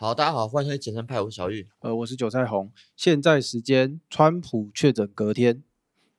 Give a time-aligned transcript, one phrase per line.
[0.00, 1.68] 好，大家好，欢迎收听简称派，我是小玉。
[1.80, 2.70] 呃，我是韭菜红。
[2.94, 5.64] 现在时间，川普确诊隔天，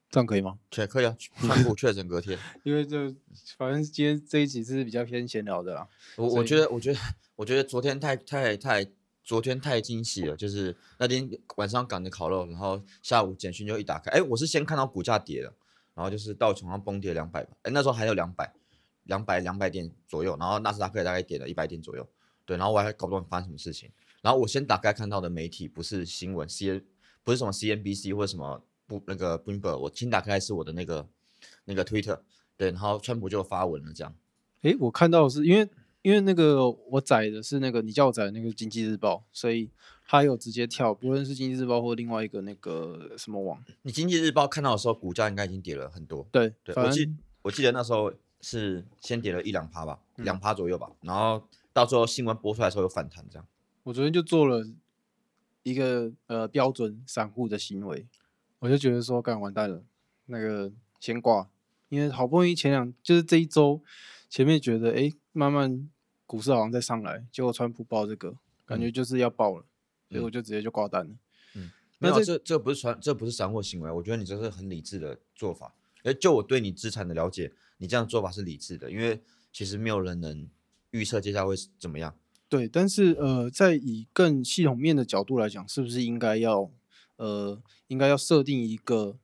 [0.10, 0.60] 这样可以吗？
[0.70, 2.38] 确可以啊， 川普确诊隔天。
[2.64, 3.16] 因为这
[3.58, 5.88] 反正今天这一集是比较偏闲聊的啦。
[6.18, 7.00] 我我觉得，我觉得，
[7.38, 8.86] 我觉得昨天太太太，
[9.24, 15.54] 昨天太惊喜了，就是那天晚上赶着烤肉，然后下午简讯就一打开，哎，我是先看到股价跌了，
[15.94, 18.54] 然后就是到床上崩跌两百吧，哎，那时候还有两百，
[19.04, 22.06] 两百两百点左右，然后纳斯达克也大概跌了一百点左右，
[22.50, 23.92] 对，然后我还搞不懂发生什么事情，
[24.24, 26.84] 然后我先打开看到的媒体不是新闻，C N
[27.24, 31.08] 不是什么 C N B C 或者什么不那个 Bloomberg，我先打开是我的那个
[31.66, 32.20] 那个 Twitter，
[32.58, 34.16] 对，然后川普就发文了这样。
[34.64, 35.70] 诶，我看到的是因为
[36.02, 39.70] 因为那个我载的是那个你叫我载的那个经济日报，所以
[40.08, 46.28] 它有直接跳，不论是经济日报或另外一个那个什么网，你经济日报看到的时候，股价应该已经跌了很多。
[46.32, 48.12] 对，对，我记我记得那时候
[48.42, 53.48] 是先跌了一两趴吧，嗯两趴左右吧，然后到时候新闻播出来的时候有反弹，这样。
[53.84, 54.66] 我昨天就做了
[55.64, 58.08] 一个呃标准散户的行为，
[58.60, 59.84] 我就觉得说干完蛋了，
[60.26, 61.50] 那个先挂，
[61.90, 63.82] 因为好不容易前两就是这一周
[64.30, 65.90] 前面觉得诶慢慢
[66.26, 69.66] 股市好像在上来，结果川普爆这个感觉就是要爆了，
[70.10, 71.16] 所以我就直接就挂单了。
[72.02, 75.74] 没有，那这这这不是传，这不是散户行为，我觉得你这是很理智的做法。
[76.04, 80.48] 而就我对你资产的了解，你这样做法是理智的，因为其实没有人能
[80.92, 82.16] 预测接下来会怎么样。
[82.48, 86.72] 对，但是呃，在以更系统面的角度来讲，是不是应该要
[87.18, 89.20] 呃，应该要设定一个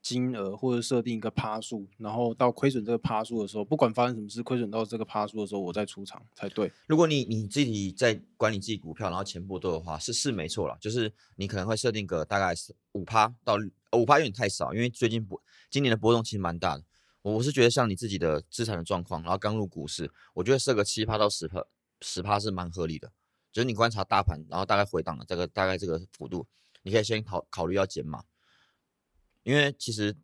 [0.00, 6.72] 金额，或者设定一个趴数，然后到亏损这个趴数的时候，不管发生什么事，亏损到这个趴数的时候，我再出场才对。
[6.86, 13.58] 如果你你自己在管理自己股票，然后钱不多的话，是是没错了，就是你可能会设定个大概是五趴到
[13.92, 16.84] 五趴有点太少，因为最近波今年的波动其实蛮大的。
[17.22, 21.64] 我我是觉得像你自己的资产的状况，然后刚入股市，我觉得设个七趴到十趴，
[22.00, 23.12] 十趴是蛮合理的。
[23.52, 26.46] 就是你观察大盘，然后大概回档了这个大概这个幅度，
[26.82, 28.22] 你可以先考考虑要减码，
[29.42, 30.16] 因为其实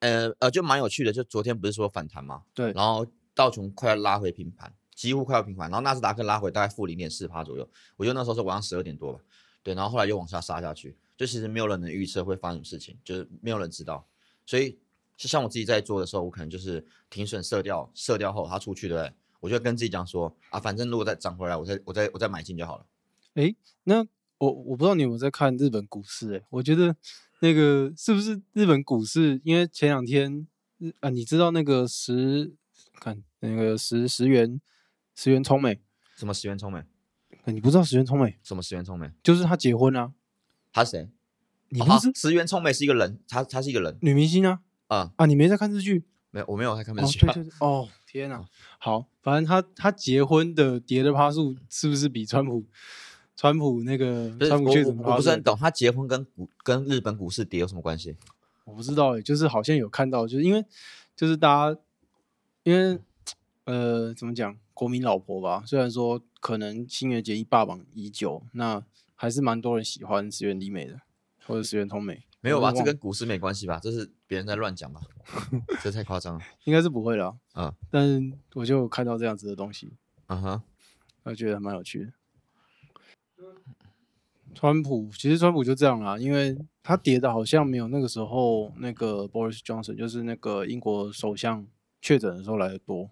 [0.00, 2.42] 呃呃就蛮有趣的，就昨天不是说反弹吗？
[2.52, 9.20] 对，然后道琼快要拉回平盘，几乎快要平盘，然后纳斯达克拉回大概负零点四趴左右，我觉得那时候是晚上十二点多吧，
[9.62, 14.04] 对，然后后来又往下杀下去，就其实没有人能预测会发生什么事情，就是没有人知道，
[14.44, 14.76] 所以
[15.20, 19.12] 就像我自己在做的时候，我可能就是停损射掉，射掉后它出去，对不对？
[19.40, 22.86] 我就跟自己讲说啊，反正如果再涨回来，我再我再我再买进就好了。
[23.34, 23.54] 诶，
[23.84, 23.98] 那
[24.38, 26.96] 我我不知道你有没有在看日本股市、诶，我觉得
[27.40, 29.38] 那个是不是日本股市？
[29.44, 30.46] 因为前两天
[30.78, 32.54] 日啊，你知道那个十
[32.98, 34.58] 看那个十十元
[35.14, 35.82] 十元聪美，
[36.16, 36.82] 什么十元聪美？
[37.44, 39.12] 呃你不知道十元聪美什么十元聪美？
[39.22, 40.14] 就是他结婚啊？
[40.72, 41.10] 他谁？
[41.68, 44.60] 你不是哦啊十元聪美是一个人，他他是一个人女明星啊？
[44.90, 46.02] 啊、啊，你没在看日剧？
[46.32, 48.44] 没有我没有在看哦美，剧、对对对，哦，天哪！
[48.78, 52.64] 好，反正他他结婚的跌的趴数是不是比川普
[53.36, 58.16] 川普那个川普确诊我不是很懂，他结婚跟股跟日本股市跌有什么关系？
[58.64, 60.64] 我不知道诶，就是好像有看到，就是因为
[61.14, 61.80] 就是大家
[62.64, 62.98] 因为
[63.64, 68.84] 呃怎么讲，国民老婆吧，虽然说可能新垣结衣霸榜已久，那
[69.14, 71.00] 还是蛮多人喜欢石原里美的
[71.46, 72.24] 或者石原通美。
[72.40, 72.72] 没有吧？
[72.72, 73.78] 这跟股市没关系吧？
[73.82, 75.00] 这是别人在乱讲吧？
[75.82, 76.44] 这太夸张了。
[76.64, 79.92] 应该是不会啦，嗯但是我就看到这样子的东西，
[80.26, 80.62] 啊哈，
[81.24, 82.12] 我觉得还蛮有趣的。
[84.52, 91.66] 川普其实川普就这样啦，因为他跌的好像没有那个时候那个 Boris Johnson，就是那个英国首相
[92.02, 93.10] 确诊的时候来的多。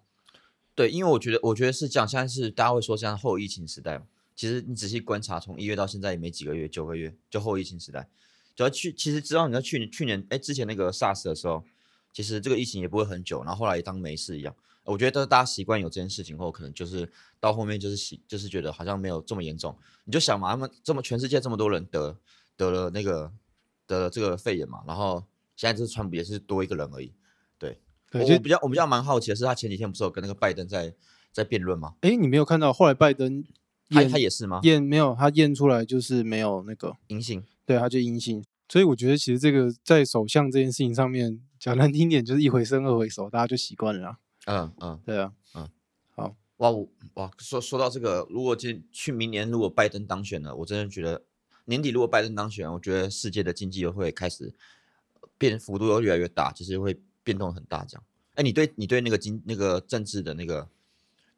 [0.75, 2.07] 对，因为我觉得，我觉得是这样。
[2.07, 4.05] 现在是大家会说，现在后疫情时代嘛。
[4.35, 8.09] 其实你仔细观察，从一月到现在也没几个月，九个月就后疫情时代。
[8.59, 11.63] 主要去，其实知道你在去年去年哎之前那个 SARS 的时候，
[12.11, 14.53] 其实这个疫情也不会很久，然后后来也当没事一样。
[14.83, 17.09] 我觉得大家习惯有这件事情后，可能就是
[17.39, 19.73] 到后面就是习，就是觉得好像没有这么严重。
[20.03, 22.19] 你就想嘛，他们这么全世界这么多人得
[22.57, 23.31] 得了那个
[23.87, 25.23] 得了这个肺炎嘛，然后
[25.55, 27.13] 现在就是川普也是多一个人而已。
[27.57, 27.79] 对，
[28.11, 30.93] 就我我比较我比较蛮好奇的是，他前几天不是有跟那个拜登在
[31.31, 31.95] 在辩论吗？
[32.01, 33.41] 哎，你没有看到后来拜登
[33.89, 34.59] 他他也是吗？
[34.63, 37.45] 验没有，他验出来就是没有那个，阴性。
[37.69, 38.43] 对，他就阴性。
[38.67, 44.17] 所以我觉得其实这个在首相这件事情上面讲难听点，就是一回生二回熟，大家就习惯了啊。
[44.45, 45.31] 嗯嗯，对啊，
[46.57, 51.21] 哇我哇，说说到这个，如果今去明年如果拜登当选了，我真的觉得
[51.65, 54.51] 年底如果拜登当选，我觉得世界的经济又会开始
[55.37, 58.03] 变幅度又越来越大，就是会变动很大这样。
[58.33, 60.67] 哎，你对你对那个经那个政治的那个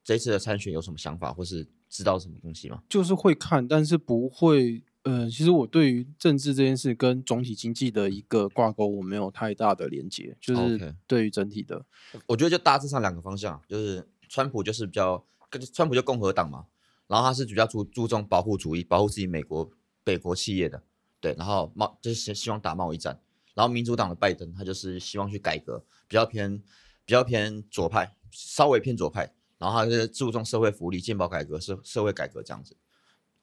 [0.01, 2.81] 这一次的参选有什么想法，或是知道什么东西吗？
[2.88, 4.81] 就是会看，但是不会。
[5.03, 11.83] 呃，其实我对于政治这件事跟总体经济的一个挂钩，我没有太大的连接，就是对于整体的。
[12.27, 16.68] 我觉得就大致上两个方向，就是川普就是比较，跟川普就共和党嘛，
[17.07, 19.71] 然后他是比较注注重保护主义，保护自己美国
[20.03, 20.83] 北国企业的，
[21.19, 23.19] 对，然后贸就是希希望打贸易战。
[23.53, 26.57] 然后民主党的拜登他就是希望去改革，比较偏
[27.06, 32.77] 比较偏左派，稍微偏左派，然后他是注重社会福利、健保改革、社社会改革这样子。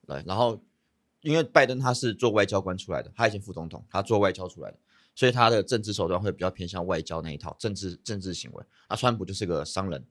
[0.07, 0.65] 对，然后
[1.23, 4.79] 因为拜登他是做外交官出来的，他以前副总统，他做外交出来的，
[5.15, 8.65] 所以他的政治手段会比较偏向外交那一套政治政治行为。
[8.89, 10.05] 那川普就是个商人，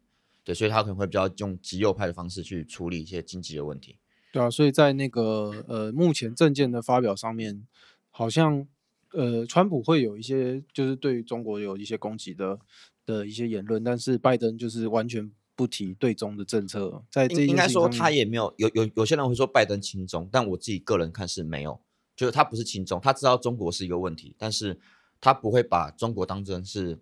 [0.43, 3.97] 对，所以他可能会比较用极右派的方式去处理一些经济的问题。
[4.33, 7.65] 对啊，所以在那个呃目前政见的发表上面，
[8.09, 8.67] 好像
[9.13, 12.59] 呃川普会有一些就是对中国有一些攻击的
[13.05, 21.81] 的一些言论，但是拜登就是完全不提对中的政策，在这应应该说他也没有有有有些人会说拜登亲中，但我自己个人看是没有，
[22.15, 24.79] 就是他不是亲中，他知道中国是一个问题，但是
[25.19, 26.99] 他不会把中国当成是，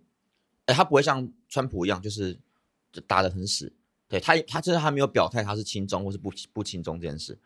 [0.68, 2.40] 哎，他不会像川普一样，就是
[2.94, 3.74] 就打得很死，
[4.07, 7.38] 对他他就是他没有表态他是亲中或是不不亲中这件事，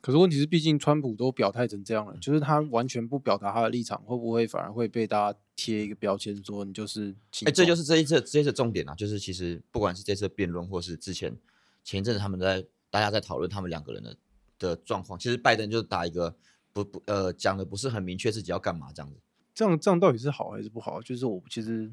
[0.00, 11.36] 可是问题是，毕竟川普都表态成这样了，就是他完全不表达他的立场，会不会反而会被大家贴一个标签，说你就是亲哎，这就是这一次这一次重点啊，就是其实不管是这次辩论，或是之前
[11.84, 14.16] 前一阵子他们在大家在讨论他们两个人的
[14.58, 16.34] 的状况，其实拜登就是打一个
[16.72, 19.18] 不不呃讲的不是很明确自己要干嘛这样子，
[19.54, 21.02] 这样这样到底是好还是不好？
[21.02, 21.92] 就是我其实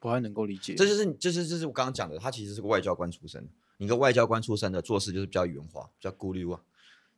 [0.00, 0.74] 不太能够理解。
[0.74, 3.46] 这就是就是就是我刚刚讲的，他其实是个外交官出身，
[3.76, 6.60] 你一个外交官出身的做事就是比较圆滑，比较咕溜啊，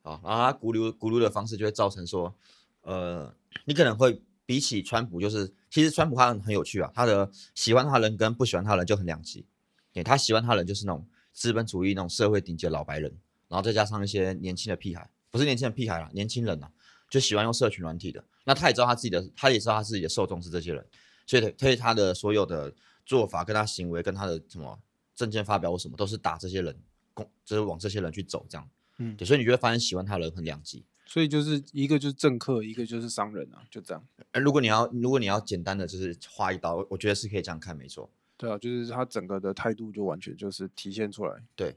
[0.03, 2.35] 啊，然后他咕溜咕溜的方式就会造成说，
[2.83, 9.47] 呃，你可能会比起川普，就是其实川普他很有趣啊，他的喜欢他人跟不喜欢他人就很两极，
[9.93, 13.15] 对他喜欢他人就是那种资本主义那种社会顶级的老白人，
[13.49, 16.71] 然后再加上一些年轻的屁孩，不是年轻的屁孩啦，年轻人啊，
[17.09, 20.85] 就喜欢用社群软体的，那他也知道他自己的，他也知道他自己的受众是这些人，
[21.27, 22.73] 所以所以他的所有的
[23.05, 24.79] 做法跟他行为跟他的什么
[25.15, 26.77] 证件发表或什么都是打这些人，
[27.13, 28.69] 攻就是往这些人去走这样，
[29.01, 30.85] 嗯对，所以你就会发现喜欢他的人很两极。
[31.07, 34.07] 所以就是一个就是政客，一个就是商人啊，就这样。
[34.31, 38.09] 呃，如果你要如果你要简单的就是划一刀，我我觉得是可以这样看，没错。
[38.37, 41.43] 对啊，就是他整个的态度就完全就是体现出来。
[41.57, 41.77] 对，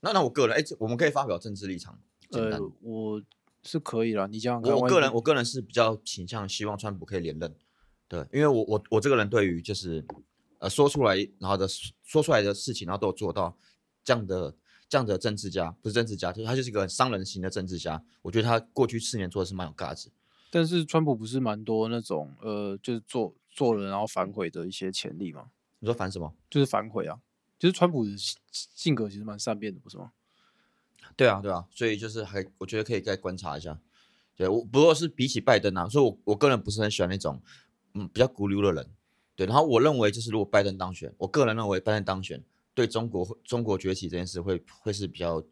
[0.00, 1.98] 那那我个人，哎、这我们可以发表政治立场。
[2.32, 3.22] 呃，我
[3.62, 7.54] 是可以啦，你想想看，我我个人我个人是比较倾向希望川普可以连任，
[8.06, 10.04] 对，因为我我我这个人对于就是
[10.58, 11.66] 呃说出来然后的
[12.02, 13.56] 说出来的事情，然后都有做到
[14.04, 14.54] 这样的
[14.88, 18.02] 这样的政治家，不是政治家，就是他就是一个商人型的政治家。
[18.22, 20.10] 我觉得他过去四年做的是蛮有价值。
[20.50, 25.46] 但是川普不是蛮多那种呃，就是做做了然后反悔的一些潜力嘛，
[25.80, 26.32] 你说反什么？
[26.48, 27.18] 就是反悔啊，
[27.58, 30.12] 就是川普的性性格其实蛮善变的，不是吗？
[31.16, 33.80] 对啊，对啊，所以就是还我觉得可以再观察一下。
[34.36, 37.40] 对我不过是比起拜登啊，所以我我个人不是很喜欢那种
[37.94, 38.88] 嗯比较孤溜的人。
[39.36, 42.42] 对，然后我认为就是如果拜登当选，我个人认为拜登当选
[42.74, 45.42] 对中国中国崛起这件事会会是比较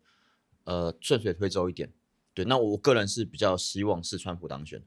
[0.65, 1.93] 呃顺水推舟一点。
[2.35, 4.83] 对，那我个人是比较希望是川普当选。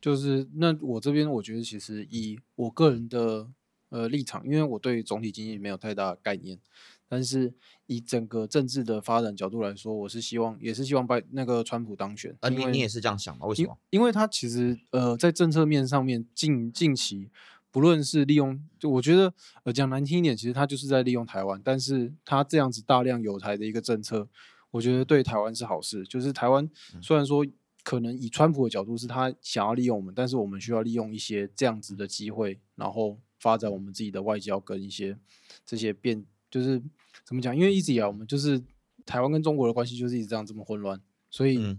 [0.00, 3.48] 就是那我这边我觉得其实以我个人的
[3.88, 6.60] 呃立场，因为我对总体经济没有太大的概念，
[7.08, 7.54] 但是
[7.86, 12.36] 以整个政治的发展角度来说，我是希望也是希望拜那个川普当选。
[12.40, 13.46] 啊，你你也是这样想吗？
[13.46, 13.78] 为什因么？
[13.90, 17.30] 因为他其实呃在政策面上面近近期
[17.76, 19.34] 不论是利用，就我觉得
[19.64, 24.26] 呃讲难听一点，其实他就是在利用台湾，但是他这样子大量有台的一个政策，
[24.70, 26.02] 我觉得对台湾是好事。
[26.04, 26.64] 就是台湾
[26.94, 27.46] 嗯虽然说
[27.82, 35.18] 可能以川普的角度是他想要利用我们，但是我们需要利用一些这样子的机会，然后发展我们自己的外交跟一些
[35.66, 36.82] 这些变，就是
[37.26, 37.54] 怎么讲？
[37.54, 38.58] 因为一直以来我们就是
[39.04, 41.58] 台湾跟中国的关系就是一直这样这么混乱，所以。
[41.58, 41.78] 嗯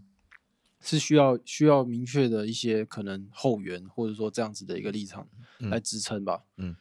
[0.79, 5.27] 是需要需要明确的一些可能后援，或者说这样子的一个立场
[5.59, 6.43] 来支撑吧。
[6.57, 6.75] 嗯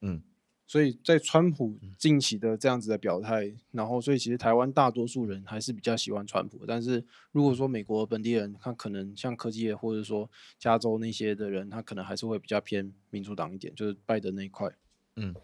[0.00, 0.22] 嗯，
[0.66, 14.70] 所以在川普近期的这样子的表态，然后所以其实台湾大多数人还是比较喜欢川普，但是如果说美国本地人，他可能像科技业或者说加州那些的人，他可能还是会比较偏民主党一点，就是拜登那一块。
[15.16, 15.34] 嗯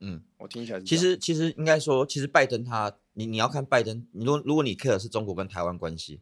[0.00, 0.22] 嗯。
[0.38, 6.20] 我听起来其实其实应该说，其实拜登他，你你要看拜登，你如果如果你 care 的是中国跟台湾关系，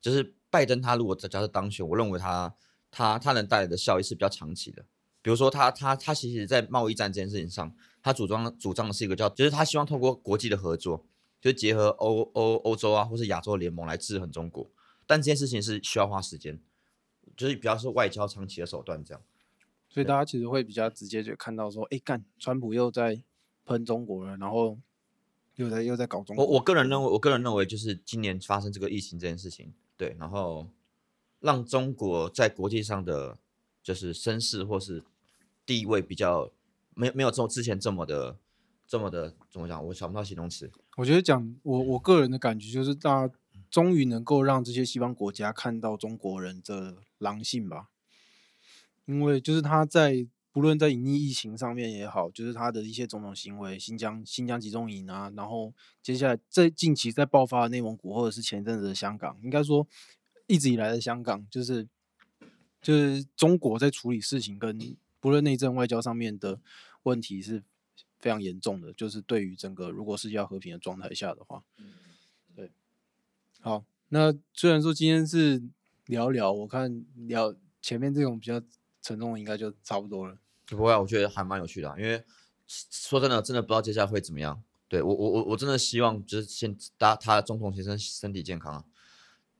[0.00, 2.54] 就是拜登他如果假设当选，我认为他
[2.90, 4.84] 他他能带来的效益是比较长期的。
[5.22, 11.06] 比如说他他他其实在贸易战这件事情上，他主张主张的是一个叫，就是他希望透过国际的合作，
[11.40, 14.68] 就是结合欧欧欧洲啊或是亚洲联盟来制衡中国，
[15.06, 16.60] 但这件事情是需要花时间，
[17.34, 19.22] 就是比较是外交长期的手段这样。
[19.88, 23.22] 所以大家其实会比较直接就看到说，哎，干，川普又在
[23.64, 24.76] 喷中国了，然后
[25.54, 26.44] 又在又在搞中国。
[26.44, 30.66] 我我个人认为，我个人认为就是今年发生这个疫情这件事情，对，然后
[31.38, 33.38] 让中国在国际上的
[33.84, 35.04] 就是声势或是
[35.64, 36.50] 地位比较
[36.92, 38.36] 没有没有这种之前这么的
[38.84, 39.86] 这么的怎么讲？
[39.86, 40.68] 我想不到形容词。
[40.96, 43.34] 我觉得讲我我个人的感觉就是，大家
[43.70, 47.90] 终于能够让这些西方国家看到中国人的狼性吧。
[49.04, 59.86] 因为就是他在不论在隐匿疫情上面也好，就是他的一些种种行为，新疆新疆集中营啊，然后接下来在近期在爆发的内蒙古，或者是前一阵子的香港，应该说
[60.46, 61.88] 一直以来的香港，就是
[62.82, 64.78] 就是中国在处理事情跟
[65.18, 66.60] 不论内政外交上面的
[67.04, 67.62] 问题是
[68.18, 71.64] 非常严重的，就是对于整个如果世界和平的状态下的话，
[72.54, 72.70] 对，
[73.60, 75.62] 好，那虽然说今天是
[76.04, 78.60] 聊聊，我看聊前面这种比较
[79.02, 80.38] 沉重应该就差不多了。
[80.66, 82.24] 不会啊，我觉得还蛮有趣的啊、因为
[82.66, 84.62] 说真的，真的不知道接下来会怎么样。
[84.88, 88.84] 对我，我，我，我真的希望就是先他他总统先生身体健康啊，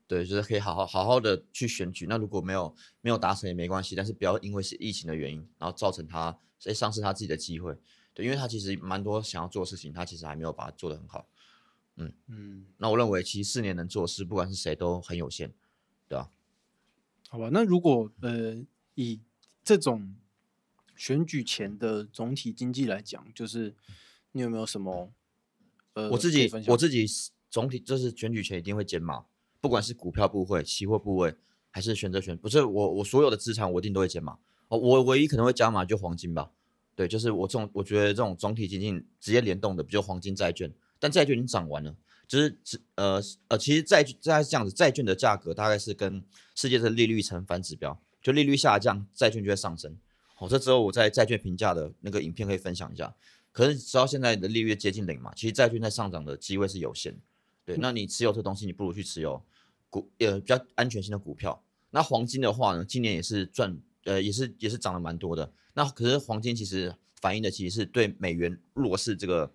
[0.07, 2.05] 对，就是可以好好好好的去选举。
[2.07, 7.75] 那如果没有没有达成也没关系，但是不要因为是疫情的原因，然后造成他诶丧失他自己的机会。
[8.13, 11.27] 对，因为他其实蛮多想要做的事情，他其实还没有把它做得很好。
[11.95, 15.51] 嗯，那我认为其实四年能做的事，不管是谁都很有限，
[16.07, 16.31] 对吧、
[17.29, 19.19] 好吧，那如果呃以
[19.63, 20.15] 这种
[20.95, 23.73] 选举前的总体经济来讲，就是
[24.33, 25.11] 你有没有什么
[25.93, 29.25] 呃我自己我自己是总体就是选举前一定会减码，
[29.61, 31.35] 不管是股票部位、期货部位，
[31.71, 34.37] 还是选择权，不是我我所有的资产我一定都会减码。
[34.69, 36.51] 哦，我唯一可能会加码就黄金吧。
[36.95, 40.71] 对，就是我这种我觉得这种总体经济直接联动的，不就黄金债券？
[40.99, 41.95] 但债券已经涨完了，
[42.27, 46.23] 就是只呃呃，其实债券大概是这样子，债券的价格大概是跟
[46.55, 49.95] 世界的利率成反指标，就利率下降，债券就会上升。
[50.33, 53.13] 好、这之后我在债券评价的那个影片可以分享一下。
[53.51, 57.15] 可是直到现在的利率接近零嘛，其实债券在上涨的机会是有限。
[57.63, 59.39] 对，那你持有这东西，你不如去持有
[59.89, 61.63] 股呃比较安全性的股票。
[61.91, 65.53] 那黄金的话呢，今年也是赚呃也是也是涨了蛮多的。
[65.75, 69.53] 那可是黄金其实反映的其实是对美元弱势这个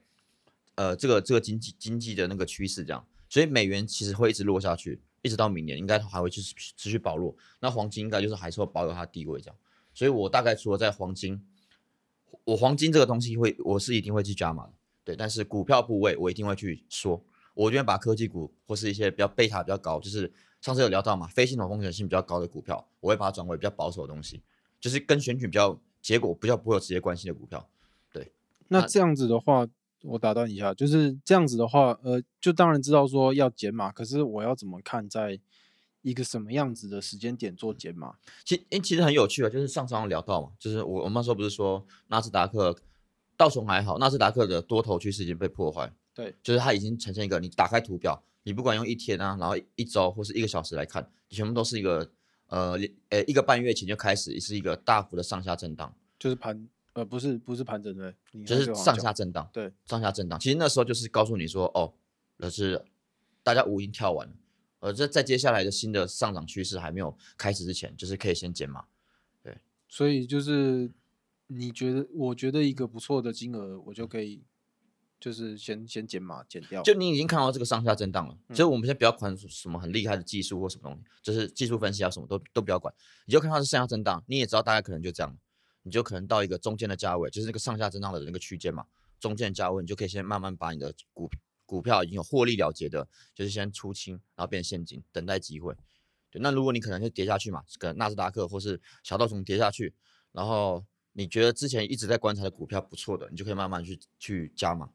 [0.76, 7.34] 呃这个这个经济经济的那个趋势这样，所以美元其实会一直落下去，一直到明年应该还会继续持续保弱。
[7.60, 9.56] 那黄金应该就是还是会保有它的地位这样。
[9.94, 11.44] 所以我大概除了在黄金，
[12.44, 14.72] 我黄金这个东西会我是一定会去加码的，
[15.04, 15.16] 对。
[15.16, 17.22] 但是股票部位我一定会去说，
[17.54, 24.42] 我一定会把科技股或是一些比较贝塔比较高，就是上次有聊到嘛，非系统风险性比较高的股票，我会把它转为比较保守的东西，
[24.80, 27.68] 就是跟选举比较结果比较不会有直接关系的股票。
[28.12, 28.32] 对
[28.68, 29.66] 那这样子的话，
[30.02, 35.38] 我打断一下，就是这样子的话，呃，就当然知道说要减码，可是我要怎么看在
[36.02, 38.14] 一个什么样子的时间点做减码？
[38.44, 42.76] 其诶其实很有趣啊，就是上次好像聊到嘛，就是我我们那时候不是说纳斯达克
[43.36, 52.08] 道琼还好，纳斯达克的多头趋势已经被破坏，对，就是它已经呈现一个你打开图表，你不管用一天啊，然后一周或是一个小时来看，全部都是一个
[52.46, 58.12] 呃连呃一个半月前就开始是一个大幅的上下震荡，就是盘，呃，不是不是盘整的，
[58.44, 60.36] 就是上下震荡，对，上下震荡。
[60.40, 61.94] 其实那时候就是告诉你说，哦，
[62.38, 62.84] 那是
[63.44, 64.34] 大家五音跳完了，
[64.80, 68.84] 而，这在接下来的新的上涨趋势还没有开始之前，就是可以先减码。
[69.44, 69.56] 对
[69.88, 70.90] 所以就是
[71.46, 74.42] 你觉得，我觉得一个不错的金额，我就可以
[75.20, 82.92] 就是先先减码减掉，就你已经看到这个上下震荡了，所以我们先不要管什么很厉害的技术或什么东西，就是技术分析啊什么都都不要管，
[83.24, 85.38] 你就看它是上下震荡，你也知道大概可能就这样，
[85.88, 88.84] 你就可能到一个中间的价位，就是那个上下震荡的那个区间嘛，
[89.18, 91.30] 中间的价位你就可以先慢慢把你的股
[91.64, 95.74] 股票已经有获利了结的，就是先出清，然后变现金，等待机会。
[96.30, 99.94] 对，那如果你可能就跌下去嘛，可能纳斯达克或是小道琼跌下去，
[100.32, 104.90] 然后你觉得之前一直在观察的股票不错的，你就可以慢慢去去加码，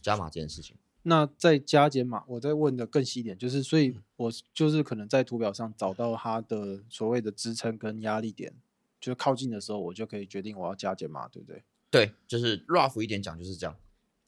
[0.00, 0.76] 加码这件事情。
[1.04, 8.54] 那再加减码，我再问的更细一点，就是所嗯以我就是可能在图表上找到它的所谓的支撑跟压力点，
[9.02, 11.62] 就是靠近的时候，我就可以决定我要加减嘛，对不对？
[11.90, 13.76] 对，就是 rough 一点讲就是这样。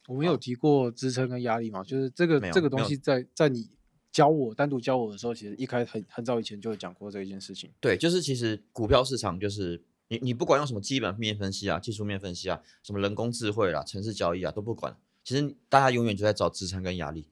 [0.09, 1.85] 我们有提过支撑跟压力嘛？
[1.85, 3.71] 就是这个这个东西在在你
[4.11, 7.71] 教我单独教我的时候，其实一开很很早以前就有讲过这一件事情。
[7.81, 17.29] 对，就是其实股票市场就是你你不管用什么基本面分析啊、技术面分析啊、什么人工智慧啦、城市交易啊都不管，其实大家永远就在找支撑跟压力，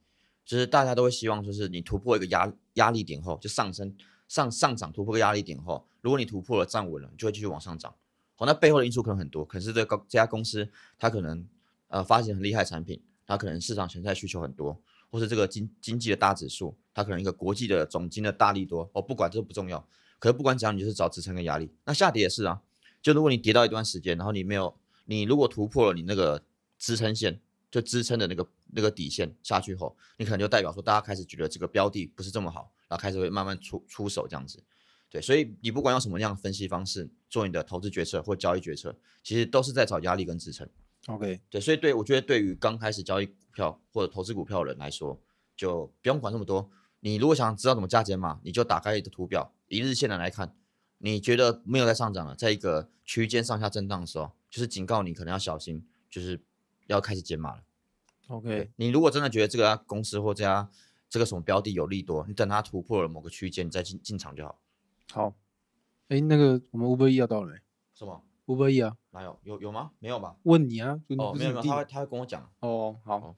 [0.47, 3.95] 就是大家都会希望就是你突破一个压压力点后就上升
[4.33, 7.95] 上上涨突破个压力点后，如果你突破了站稳了，你就会继续往上涨。
[8.35, 10.67] 好，那背后的因素可能很多，可能是这个这家公司
[10.99, 11.47] 它可能
[11.89, 19.87] 呃发行很厉害产品，它可能市场潜在需求很多，或是这个经经济的大指数，它可能一个国际的总金的大利多，哦，不管这不重要，
[20.19, 21.71] 可是不管怎样，你就是找支撑跟压力。
[21.85, 22.63] 那下跌也是啊，
[23.03, 24.75] 就如果你跌到一段时间，然后你没有，
[25.05, 26.43] 你如果突破了你那个
[26.79, 27.39] 支撑线，
[27.71, 34.63] 就支撑的那个那个底线下去后，你可能就代表说大家开始觉得这个标的不是这么好，然后开始会慢慢出出手这样子。
[35.09, 40.69] 对，所以你不管用什么样的分析方式做你的投资决策或交易决策，其实都是在找压力跟支撑。
[41.07, 45.19] OK，对，所以对我觉得对于刚开始交易股票或者投资股票的人来说，
[45.57, 46.71] 就不用管那么多，
[47.01, 50.55] 你如果想知道怎么加减码，你就打开一个图表，一日线的来看，
[50.99, 56.43] 你觉得没有在上涨了，在一个区间上下震荡的时候，就是警告你可能要小心，就是
[56.89, 57.63] 要开始减码了。
[58.29, 60.71] OK，你如果真的觉得这家公司或这家
[61.13, 64.59] 这个什么标的有利多，你等它突破了某个区间，你再进进场就好。
[65.11, 65.35] 好。
[66.09, 67.59] 哎，那个我们 Uber E 要到了没
[67.93, 69.39] 什么？？Uber E 啊，哪有？
[69.43, 69.91] 有有吗？
[69.99, 70.35] 没有吧？
[70.45, 70.99] 问你啊。
[71.09, 72.51] 你哦，没有没有，他会他会跟我讲。
[72.61, 73.37] 哦，好，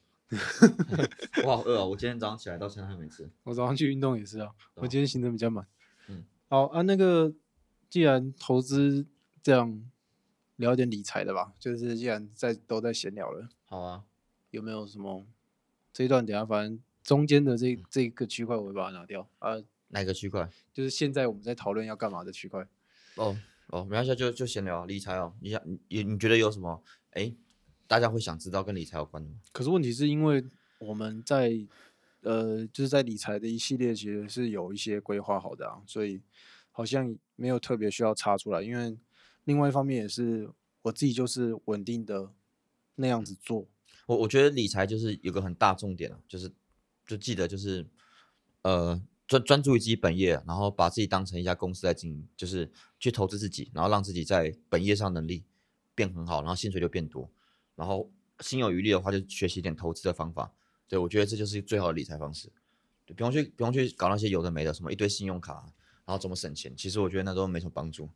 [1.45, 1.85] 我好饿啊！
[1.85, 3.29] 我今天早上起来到现在还没吃。
[3.43, 5.67] 我早上去运动也是啊，我哦今天行程比较满。
[6.07, 7.35] 嗯，好啊，那个
[7.91, 9.05] 既然投资
[9.43, 9.83] 这样
[10.55, 14.05] 聊一点理财的吧，就是既然在都在闲聊了，好啊，
[14.53, 15.27] 有没有什么
[15.93, 19.55] 这一段等下反正中间的这这个区块我会把它拿掉啊，
[19.89, 20.49] 哪个区块？
[20.73, 22.67] 就是现在我们在讨论要干嘛的区块。
[23.15, 23.37] 哦
[23.69, 25.33] 哦，没关系，就就闲聊啊理财哦。
[25.41, 26.83] 你想你你你觉得有什么？
[27.11, 27.33] 哎，
[27.87, 29.37] 大家会想知道跟理财有关的吗？
[29.53, 30.45] 可是问题是因为
[30.79, 31.53] 我们在
[32.23, 36.21] 呃，就是在理财的一系列其实是有一些规划好的啊，所以
[36.73, 38.63] 好像没有特别需要插出来。
[38.63, 38.97] 因为
[39.45, 40.51] 另外一方面也是
[40.83, 42.33] 我自己就是稳定的
[42.97, 43.67] 那样子做。
[44.07, 46.51] 我我觉得理财就是有个很大重点啊，就是
[47.07, 47.87] 就记得就是
[48.63, 55.45] 呃专专注于自己本业，然后把自己当成一家公司来经营，就是去投资自己，然后让自己在本业上能力
[55.95, 57.31] 变很好，然后薪水就变多，
[57.75, 60.53] 然后心有余力的话就学习一点投资的方法。
[60.87, 62.53] 对我觉得这就是最好的理财方式，
[63.07, 65.73] 对，不用去不用去搞那些有的没的，什么一堆信用卡，
[66.05, 68.11] 然后怎么省钱，其实我觉得那都没什么帮助。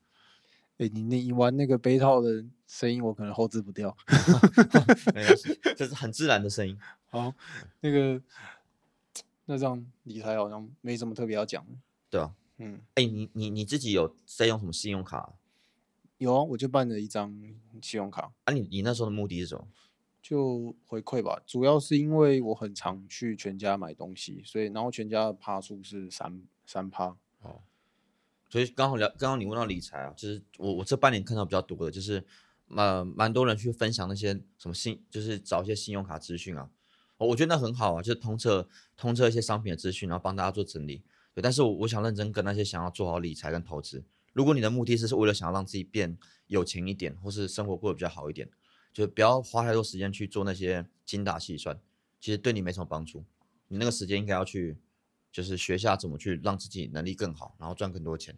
[0.76, 3.96] 哎、你那你玩那个杯套的声音，我可能后置不掉。
[5.12, 6.78] 没关系，这是很自然的声音。
[7.10, 7.34] 好，
[7.80, 8.22] 那个
[9.50, 11.72] 那这样理财好像没什么特别要讲的。
[12.10, 15.32] 对啊，嗯，哎、你你你自己有在用什么信用卡啊？
[16.18, 17.34] 有啊，我就办了一张
[17.80, 18.30] 信用卡。
[18.44, 19.66] 啊你你那时候的目的是什么？
[20.20, 27.62] 就回馈吧，主要是因为我很常去全家买东西，所以然后全家的趴数是三三趴，哦
[28.50, 32.22] 所以刚好聊，刚刚你问到理财啊，就是我我这半年看到比较多的，就是
[32.66, 36.70] 蛮蛮多人去分享那些什么信，就是找一些信用卡资讯啊，
[37.18, 41.02] 我我觉得那很好啊，就是通彻通彻一些商品的资讯，然后帮大家做整理。
[41.34, 44.02] 对，但是我我想认真跟那些想要做好理财跟投资，
[44.32, 48.48] 如果你的目的是为了想要让自己变有钱一点，或是生活过得比较好一点，
[48.92, 51.78] 就不要花太多时间去做那些精打细算，
[52.20, 53.24] 其实对你没什么帮助。
[53.68, 54.78] 你那个时间应该要去，
[55.30, 58.36] 就是学下怎么去让自己能力更好，然后赚更多钱。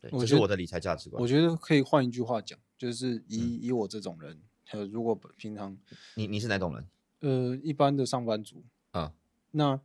[0.00, 1.26] 对，这是我的理财价值观我。
[1.26, 5.76] 觉得可以换一句话讲，就是以、以我这种人，呃，如果平常
[6.14, 6.86] 你你是哪种人？
[7.20, 9.12] 呃一般的上班族，啊、
[9.50, 9.80] 那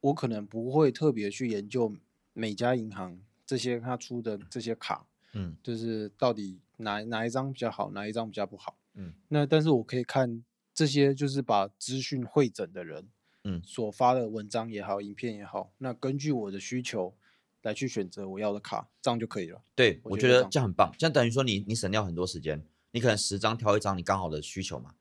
[0.00, 1.94] 我可能不会特别去研究
[2.32, 8.76] 每家银行这些他出的这些卡，嗯就是到底哪哪一张比较好，哪一张比较不好。
[8.94, 13.08] 嗯，那但是我可以看这些就是把资讯会诊的人，
[13.44, 17.14] 嗯所发的文章也好，影片也好，那根据我的需求
[17.62, 19.60] 来去选择我要的卡，这样就可以了。
[19.74, 24.94] 对，我觉得这样很棒，这样等于说你你省掉很多时间，你可能十张挑一张你刚好的需求嘛。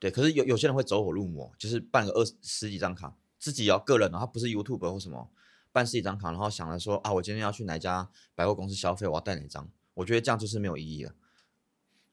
[0.00, 5.30] 对，可是有有些人会走火入魔，就是办个二十十几张卡，自己要个人的，他不是 YouTube 或什么，
[5.70, 11.14] 办十几张卡，然后想着说啊，我今天要去哪家百货公司消费，我要带哪张，我觉得这样就是没有意义了。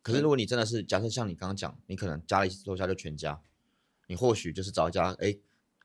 [0.03, 3.41] 可是如果你真的是假设像你刚刚讲，你可能家里楼下就全家，
[4.07, 5.37] 你或许就是找一家哎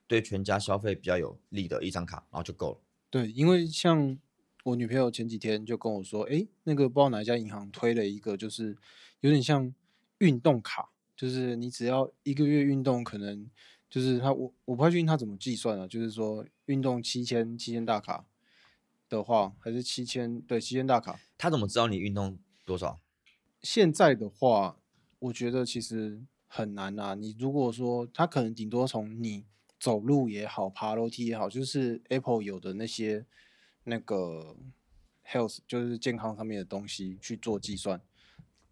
[0.07, 2.81] 对全家消费比较有利的一张卡，然后就够了。
[3.11, 4.19] 对，因为像
[4.65, 8.77] 我女朋友前几天就跟我说，诶，那个不知道哪一家银行推了一个，就是
[9.21, 9.75] 有点像
[10.19, 10.91] 运动卡，
[11.23, 13.49] 就是你只要一个月运动，可能
[13.89, 18.27] 就是他我我不太确定他怎么计算啊，就是说运动七千七千大卡
[19.09, 21.21] 的话，还是七千对七千大卡。
[21.39, 22.99] 他怎么知道你运动多少？
[23.63, 24.81] 现在的话，
[25.21, 27.15] 我觉得其实很难啊。
[27.15, 29.45] 你如果说他可能顶多从你
[29.79, 33.25] 走路也好，爬楼梯也好，就是 Apple 有的那些
[33.85, 34.57] 那个
[35.25, 38.01] health 就是健康上面的东西去做计算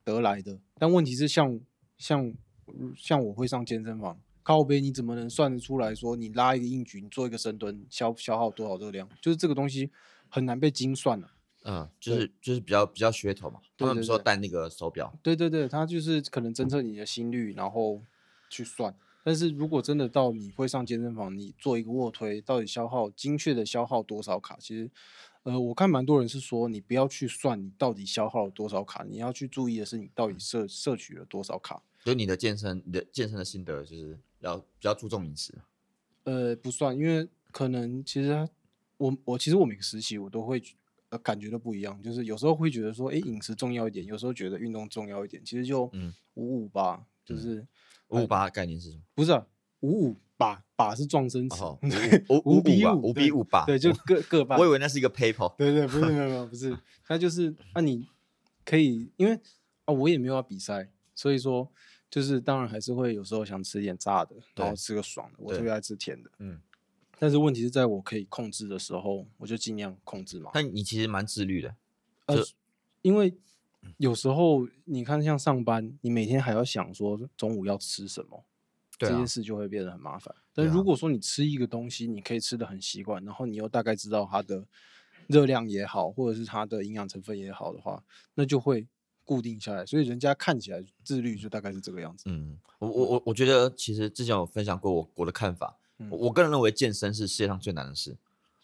[0.03, 0.59] 得来的。
[0.75, 1.61] 但问题是像
[2.01, 2.35] 像
[2.97, 9.07] 像我会上健身房，靠背你怎么能算得出来说你拉一个硬举，你做一个深蹲消消耗多少热量？
[9.21, 9.91] 就是这个东西
[10.31, 11.31] 很难被精算了、
[11.65, 13.61] 嗯，就是就是比较比较噱头嘛。
[13.77, 18.03] 他们说戴那个手表，对对对，它就是可能侦测你的心率，然后
[18.49, 18.95] 去算。
[19.23, 24.57] 但是如果真的到你会上健身房，你做一个卧推，到底消耗精确的消耗多少卡？
[24.59, 24.91] 其实，
[25.43, 31.83] 呃，我看蛮多人是说，你不要去算你到底消耗了多少卡，你要去注意的是你到底摄摄取了多少卡。
[32.05, 35.55] 就你的健身，你的健身的心得就是要比较注重饮食。
[36.25, 38.49] 呃，不算，因为可能其实
[38.97, 40.63] 我我其实我每个时期我都会
[41.09, 47.67] 呃感觉都不一样，就是有时候会觉得说，诶，饮食重要一点，有时候觉得运动重要一点，其实就嗯五五吧，就嗯是
[48.09, 49.03] 五五八概念是什么？
[49.15, 49.47] 不是啊，
[49.81, 54.69] 五五八把是撞声词，哦， 对五五五比啊，五五比五八，对，就各各半我以。
[54.69, 56.77] 为那是一个 paper， 对对，不是没有没有不是，
[57.09, 58.07] 那就是那、你
[58.65, 59.39] 可以，因为
[59.85, 61.71] 啊我也没有要比赛，所以说
[62.11, 66.31] 就是当然还是会有时候想吃一点炸的，然后吃个爽的，我特别爱吃甜的。
[66.39, 66.61] 嗯，
[67.19, 70.51] 但是问题是在我可以控制的时候，我就尽量控制嘛。
[70.53, 71.77] 但你其实蛮自律的，
[72.27, 72.45] 呃，
[73.03, 73.33] 因为
[73.97, 78.45] 有时候你看像上班，你每天还要想说中午要吃什么，
[78.99, 80.35] 对啊这件事就会变得很麻烦。
[80.53, 84.67] 但如果说你吃一个东西，你可以吃的很习惯，然后你又大概知道它的
[85.29, 88.03] 热量也好，或者是它的营养成分也好的话，
[88.35, 88.87] 那就会
[89.31, 89.87] 固定下来。
[89.87, 92.25] 所以人家看起来自律就大概是这个样子。
[92.27, 95.79] 嗯，我我我我觉得其实之前有分享过我我的看法，
[96.11, 98.17] 我我个人认为健身是世界上最难的事，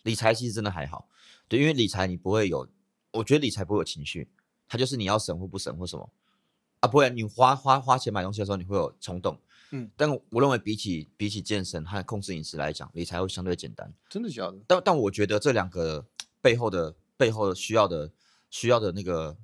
[0.03, 1.09] 理财其实真的还好，
[1.47, 2.69] 对，因为理财你不会有，
[3.13, 4.29] 我觉得理财不会有情绪，
[4.67, 6.11] 它就是你要省或不省或什么
[6.81, 9.39] 啊，不会，你花花花钱买东西的时候你会有冲动，
[9.71, 14.57] 嗯，但我认为比起比起健身和控制饮食来讲，理财会相对简单，真的假的？
[14.67, 16.05] 但但我觉得这两个
[16.41, 18.11] 背后的背后的需要的
[18.51, 19.37] 需要的那个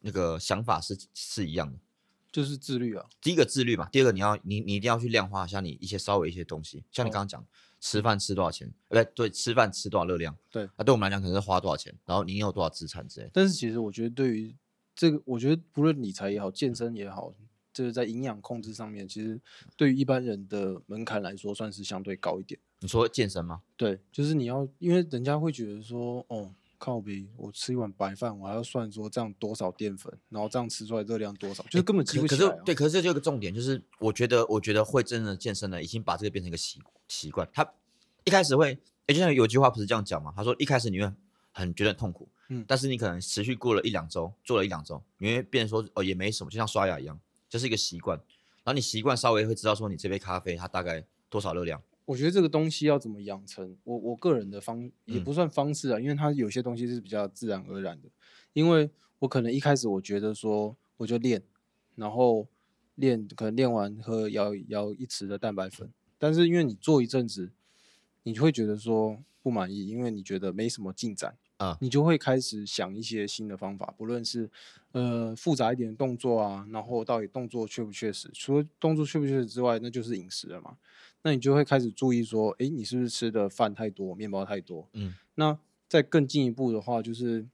[0.00, 1.78] 那个想法是是一样的。
[2.30, 3.06] 就是自律啊。
[3.22, 7.46] 第一个自律嘛，第二个你要你你一定要去量化一下你一些稍微一些东西，像你哦刚刚讲，
[7.80, 13.30] 吃饭吃多少钱，呃，不对，对，吃饭吃多少热量，对啊，对我们来讲可能是花多少钱，然后你有多少资产之类。
[13.32, 14.54] 但是其实我觉得对于
[14.94, 17.32] 这个，我觉得不论理财也好，健身也好，
[17.72, 19.40] 就是在营养控制上面，其实
[19.74, 22.60] 对于一般人的门槛来说，算是相对高一点。
[22.80, 23.62] 你说健身吗？
[23.76, 37.48] 对，就是你要，因为人家会觉得说，哦，靠比我吃一碗白饭，我还要算说这样多少淀粉，然后这样吃出来热量多少，就是根本记可可不起来、啊是对，可是这就个重点，就是我觉得我觉得会真的健身的，已经把这个变成一个习习惯。
[37.52, 37.68] 他
[38.24, 40.32] 一开始会，诶，就像有句话不是这样讲嘛？
[40.36, 41.12] 他说一开始你会
[41.52, 48.16] 很觉得很痛苦，嗯但是你可能持续过了一两周，做了一两周，你会变成说哦也没什么，就像刷牙一样，就是一个习惯。
[48.64, 58.08] 然后你习惯稍微会知道说你这杯咖啡它大概多少热量，我觉得这个东西要怎么养成，我我个人的方也嗯不算方式啊，因为它有些东西是比较自然而然的。
[58.54, 61.42] 因为我可能一开始我觉得说我就练，
[61.96, 62.48] 然后
[62.94, 67.50] 练可能练完喝摇摇一匙的蛋白粉，但是因为你做一阵子，
[68.22, 71.36] 你会觉得说不满意，因为你觉得没什么进展。
[71.58, 74.50] 啊你就会开始想一些新的方法，不论是
[74.92, 80.78] 呃复杂一点的动作啊，然后到底动作确不确实，除了动作确不确实之外，那就是饮食了嘛。
[81.22, 84.88] 那你就会开始注意说，诶，你是不是吃的饭太多，面包太多？
[84.92, 87.48] 嗯，那再更进一步的话，就是因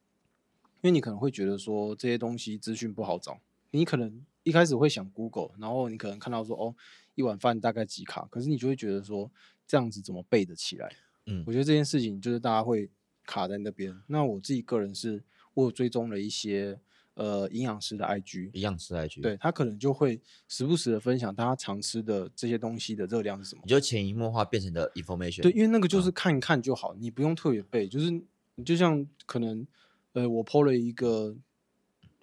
[0.82, 3.40] 为你可能会觉得说这些东西资讯不好找，
[3.70, 6.74] 你可能一开始会想 Google，然后你可能看到说哦
[7.14, 9.30] 一碗饭大概几卡，可是你就会觉得说
[9.66, 10.92] 这样子怎么背得起来？
[11.26, 12.90] 嗯我觉得这件事情就是大家会
[13.26, 13.96] 卡在那边。
[14.06, 15.22] 那我自己个人是，
[15.54, 16.78] 我有追踪了一些
[17.14, 23.70] 呃营养师的 IG，营养师 IG，，，对他可能就会时不时的分享他常吃的这些东西的热量是什么你。
[23.70, 26.02] 就潜移默化变成的 information，对，因为那个就嗯。
[26.02, 28.10] 是看一看就好，你不用特别背，就是
[28.56, 29.66] 你就像可能
[30.12, 31.34] 呃我 PO 了一个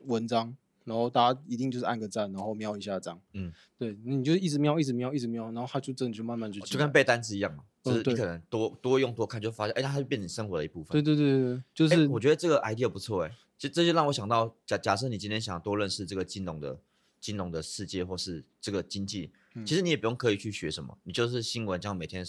[0.06, 3.22] 文章，然后大家一定就是按个赞，然后瞄一下这样。
[3.34, 10.92] 嗯，对，你就一直瞄，一直瞄，一直瞄，然后他就真的就慢慢就就跟背单词一样嘛，就是你可能多多用多看，就发现哎，它就变成生活的一部分。
[10.92, 16.80] 对对对对对，就哎、是我觉得这个 idea 不错哎，就这就让我想到，假假设你今天想多认识这个金融的
[17.20, 22.26] 金融的世界，或是这个经济，嗯其实你也不用刻意去学什么，你就是新闻这样每天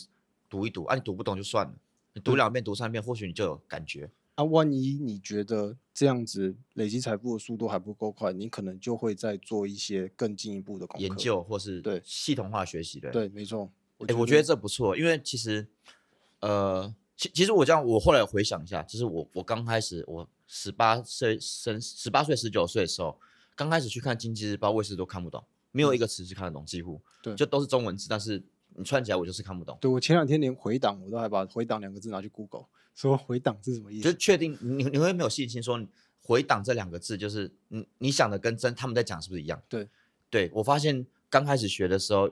[0.48, 1.74] 读一读，啊，你读不懂就算了，
[2.14, 4.10] 你读两遍、读三遍，或许你就有感觉。
[4.34, 10.88] 啊，万一你觉得这样子累积财富的速度还不够快，你可能就会再做一些更进一步的。
[10.96, 13.10] 研究或是对系统化学习的。
[13.10, 13.70] 对，没错。
[14.08, 15.66] 哎、我觉得这不错，因为其实，
[16.40, 23.18] 呃，其其实我这样，我后来回想一下，就是我我刚开始我十八岁生十八岁十九岁的时候，
[23.54, 28.42] 刚开始去看经济日报，我也是都看不懂，没有一个词是看得懂，几乎嗯对就都是中文字，但是
[28.74, 34.10] 你串起来我就是看不懂，对我前两天连回档我都还把回档两个字拿去 Google，说回档是什么意思？
[34.10, 35.80] 就确定你你会没有信心说
[36.24, 39.60] 回档这两个字就是你你想的跟真他们在讲是不是一样？
[39.68, 39.88] 对，
[40.30, 42.30] 对我发现刚开始学的时候，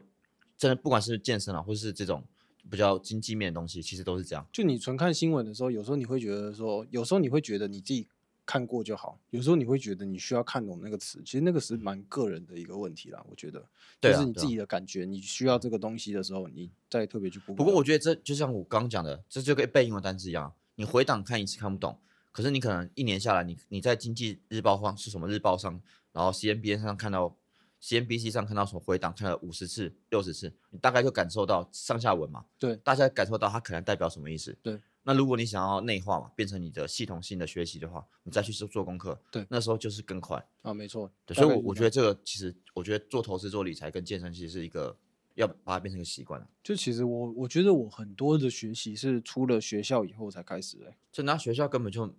[0.61, 2.23] 真的不管是健身啊，或是这种
[2.70, 4.46] 比较经济面的东西，其实都是这样。
[4.53, 8.07] 就你纯看新闻的时候，有时候你会觉得说，有时候你会觉得你自己
[8.44, 13.25] 看过就好，有时候你会觉得你需要看懂那个词，其实那个是蛮个人的一个问题啦。
[13.31, 13.64] 我觉得，
[14.03, 17.38] 就是你自己的感觉，你需要这个东西的时候，你再特别去。
[17.38, 21.99] 不过我觉得这就像我刚刚讲的，这就跟背英文单词一样，你回档看一次看不懂，
[22.33, 25.81] 可是你可能一年下来，你你在经济日报上是什么日报上，
[26.12, 27.35] 然后 CNBN 上看到
[27.82, 34.56] CNBC 上看到什么回档看了五十次、六十次，你大概就感受到上下文嘛，对大家感受到它可能代表什么意思。
[34.62, 40.46] 对，那如果你想要内化嘛，变成你的系统性的学习的话，你再去做做功课，对那时候就是更快。
[40.62, 44.94] 啊，没错，对，所以我我觉得这个其实，我觉得做投资、做理财跟健身其实是一个
[45.34, 46.46] 要把它变成一个习惯了。
[46.62, 52.14] 就其实我我觉得我很多的学习是出了学校以后才开始的欸、就拿学校根本就，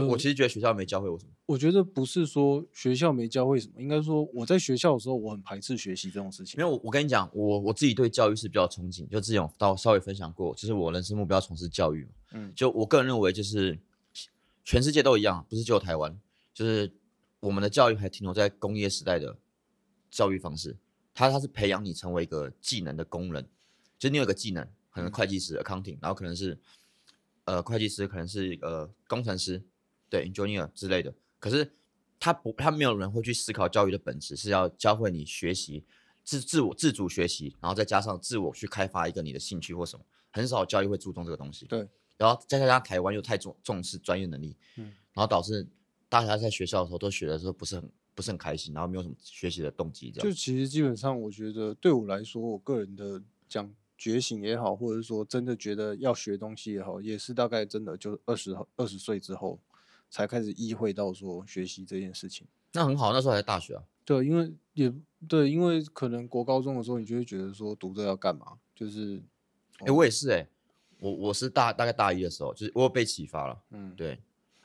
[0.00, 1.32] 就我呃其实觉得学校没教会我什么。
[1.46, 6.62] 我觉得不是说学校没教会什么，应该说我在学校的时候，我很排斥学习这种事情没。
[6.62, 12.10] 有，我我跟你讲，我我自己对教育是比较憧憬，就之前有到稍微分享过，就是我人生目标从事教育嘛。
[12.32, 13.78] 嗯就我个人认为，就是
[14.64, 16.18] 全世界都一样，不是只有台湾，
[16.52, 16.92] 就是
[17.40, 19.36] 我们的教育还停留在工业时代的
[20.10, 20.76] 教育方式，
[21.14, 23.48] 它它是培养你成为一个技能的工人，
[23.98, 26.58] 就是你有一个技能，可能嗯会计师 accounting，然后可能是
[27.44, 29.62] 呃会计师，可能是呃工程师，
[30.08, 31.72] 对 engineer 之类的，可是
[32.18, 35.84] 他不，他没有人会去思考教育的本质是要教会你学习
[36.24, 41.66] 自自我自主学习，然后再加上自我去开发一个你的兴趣或什么，很少教育会注重这个东西。
[41.66, 45.66] 对，然后再加上台湾又太重重视专业能力，嗯然后导致
[46.08, 50.34] 大家在学校的时候都学的时候不是很不是很开心，然后没有什么学习的动机，这样就。
[50.34, 59.58] 其实基本上，我觉得对我来说，我个人的讲觉醒也好，或者是说真的觉得要学东西也好，也是大概真的就二十二十岁之后
[60.10, 62.46] 才开始意会到说学习这件事情。
[62.72, 63.82] 那很好，那时候还在大学啊。
[64.04, 64.92] 对，因为也
[65.28, 68.58] 对，因为可能国高中的时候，你就会觉得说读这要干嘛？
[68.74, 69.22] 就是
[69.80, 70.46] 哎、我也是哎、
[71.00, 73.62] 我我是大大概大一的时候，就是我有被启发了。
[73.70, 74.18] 嗯，对，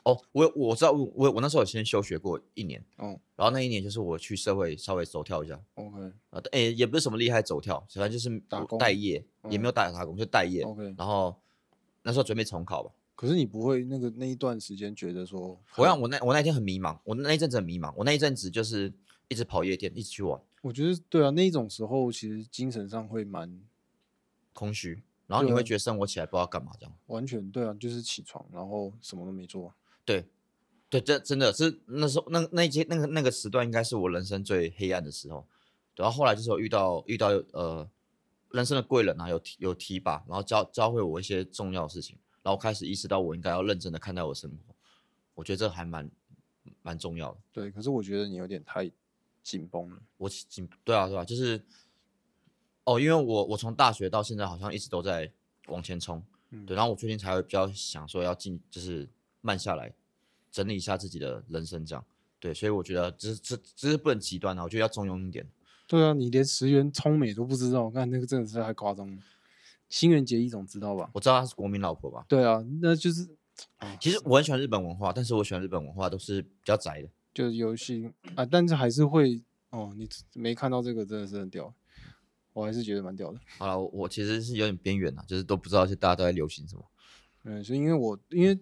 [0.04, 10.62] 哦，我我知道我我我那时候有先休学过一年，哦然后那一年就是我去社会稍微走跳一下，，OK 啊，诶、也不是什么厉害走跳，反正就是打工待业，也没嗯有打打工，就待业。
[10.62, 11.34] OK，然后
[12.02, 12.92] 那时候准备重考吧，
[13.22, 18.92] 可是你不会那个那一段时间觉得说我让，我那我那天很迷茫，我那一阵子很迷茫，我那一阵子就是
[19.28, 23.62] 一直跑夜店，一直去玩，我觉得对啊，那一种时候其实精神上会蛮
[24.52, 26.92] 空虚，然后你会觉得生活起来不知道干嘛这样。
[27.06, 29.72] 完全对啊，就是起床然后什么都没做。
[30.04, 30.24] 对，
[30.90, 35.46] 对，这真的是那时候那那一阶那个那个时段应该是我人生最黑暗的时候。
[35.94, 37.88] 然后后来就是我遇到遇到呃
[38.50, 44.74] 人生的贵人啊，有有提拔，然后教教会我一些重要的事情，然后开始意识到我应该要认真的看待我的生活。
[45.34, 46.10] 我觉得这还蛮
[46.82, 47.38] 蛮重要的。
[47.52, 48.90] 对，可是我觉得你有点太
[49.42, 49.96] 紧绷了。
[50.16, 51.60] 我紧对啊对啊，就是
[52.84, 55.32] 哦，因为我我从大学到现在好像一直都在
[55.68, 59.08] 往前冲，嗯对，然后我最近才会比较想说要进，就是
[59.40, 59.92] 慢下来，
[60.50, 62.04] 整理一下自己的人生这样，
[62.40, 65.46] 对，所以我觉得这这这是不能极端啊，我觉得要中庸一点。
[65.86, 69.22] 对啊，你连石原聪美都不知道，我看那个真的是太夸张了。
[69.92, 71.10] 新垣结衣总知道吧？
[71.12, 73.28] 我知道她是国民老婆吧，对啊，那就是
[73.76, 77.08] 啊其实我很喜欢日本文化，但是我喜欢日本文化都是比较宅的。
[77.34, 81.74] 就是游戏啊，但是还是会哦，你没看到这个真的是很屌，
[82.54, 83.38] 我还是觉得蛮屌的。
[83.58, 86.82] 好了，我我其实是有点边缘啊，就是都不知道现在大家都在流行什么。
[87.44, 88.58] 嗯，所以因为我因为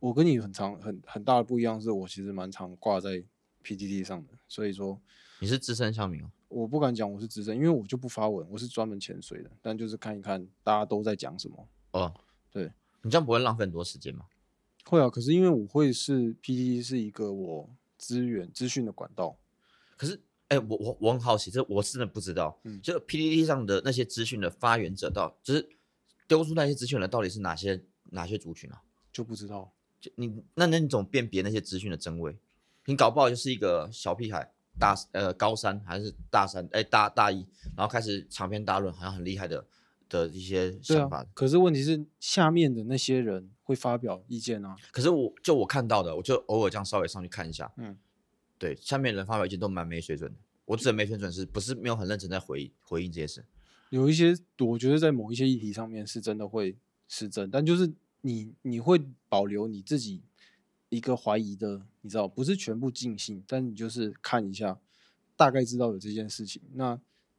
[0.00, 3.24] 我跟你很长很很大的不一样，是我其实蛮常挂在
[3.64, 5.00] PTT 上的，所以说
[5.38, 11.68] 你是资深乡民哦，我不敢讲我是资深，因为我就不发文，我是专门潜水的，但就是看一看大家都在讲什么。
[11.90, 12.14] 哦，
[12.52, 14.26] 对，你这样不会浪费很多时间吗？
[14.84, 19.36] 会啊，可是因为我会是 PTT 是一个我资源资讯的管道，
[19.96, 25.68] 可是，哎、我我我很好奇，这我真的不知道，嗯就 PPT 上的那些资讯的发源者到，就是
[26.28, 28.80] 丢出那些资讯的到底是哪些哪些族群啊？
[29.12, 29.72] 就不知道。
[30.00, 32.36] 就你那那你怎么辨别那些资讯的真伪？
[32.84, 39.66] 你搞不好就是一个小屁孩，大呃高三还是大三，哎、大大一，然后开始长篇大论，好像很厉害的
[40.08, 41.18] 的一些想法。
[41.18, 44.76] 啊，可是问题是下面的那些人会发表意见啊。
[44.90, 47.96] 可是我就我看到的，我就偶尔这样稍微上去看一下，嗯，
[48.58, 50.38] 对，下面人发表意见都蛮没水准的。
[50.66, 53.44] 我指的没水准是不是没有很认真在回回应这些事？
[53.90, 60.22] 有一些我觉得在某一些议题上面是真的会失真，但就是你你会保留你自己
[60.94, 64.78] 一个怀疑的，你知道，不是全部尽信，但你就是看一下，
[65.36, 66.98] 大概知道有这件事情，那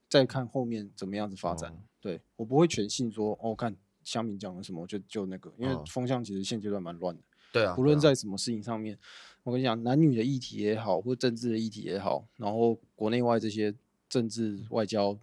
[0.09, 1.71] 再看后面怎么样子发展。
[1.71, 7.21] 哦对我不会全信说哦，看香民讲了什么就就那个，因为哦风向其实现阶段蛮乱的。
[7.51, 8.95] 对啊，不论在什么事情上面，
[9.41, 13.73] 我跟你讲，男女的议题也好，或政治的议题也好，然后国内外这些
[14.07, 15.17] 政治、外交、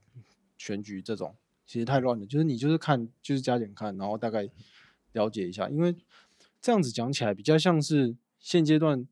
[0.58, 1.32] 选举这种，
[1.68, 2.26] 其实太乱了。
[2.26, 4.48] 就是你就是看，就是加减看，然后大概
[5.12, 5.94] 了解一下，因为
[6.60, 9.08] 这样子讲起来比较像是现阶段，因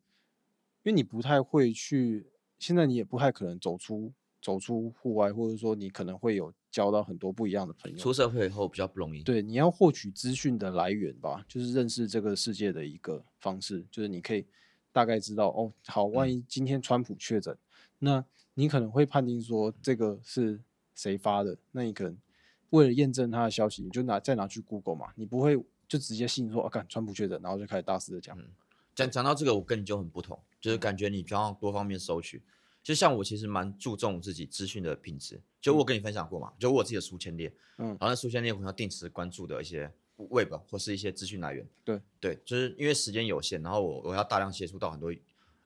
[0.82, 2.26] 为你不太会去，
[2.58, 4.12] 现在你也不太可能走出
[4.42, 7.96] 走出户外，或者说你可能会有交到很多不一样的朋友。
[7.96, 9.22] 出社会以后比较不容易。
[9.22, 14.44] 对，你要获取资讯的来源吧，就是认识这个世界的一个方式，就是你可以
[14.90, 17.56] 大概知道哦，好，万嗯一今天川普确诊，
[18.00, 20.60] 那你可能会判定说这个是
[20.96, 22.18] 谁发的，那你可能
[22.70, 28.36] 为了验证他的消息，你就拿再拿去 Google 嘛，你不会就直接信说啊，看川普确诊，然后就开始大肆的讲，
[29.00, 32.42] 讲讲到这个，我跟你就很不同，就是感觉你比较多方面收取。
[32.82, 41.68] 就像我其实蛮注重自己资讯的品质，就我跟你分享过嘛，就我自己的书签列，嗯然后那书签列我要定时关注的一些 Web 或是一些资讯来源。
[41.84, 45.12] 对对，就是因为时间有限，然后我我要大量接触到很多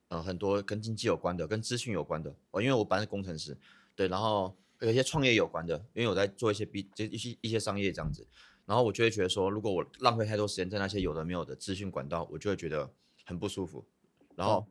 [0.09, 2.35] 呃很多跟经济有关的、跟资讯有关的。
[2.51, 3.57] 哦，因为我本来是工程师，
[3.94, 8.27] 对，然后有一些创业有关的，因为我在做一些 B 就一些一些商业这样子，
[8.66, 12.92] 然后我就会觉得说，如果我浪费太多时间在那些有的没有的资讯管道，我就会觉得
[13.25, 13.85] 很不舒服。
[14.37, 14.67] 然后，